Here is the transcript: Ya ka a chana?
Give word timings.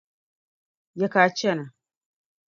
Ya 0.95 1.07
ka 1.09 1.21
a 1.25 1.29
chana? 1.37 1.73